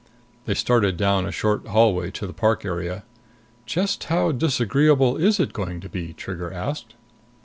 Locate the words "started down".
0.55-1.27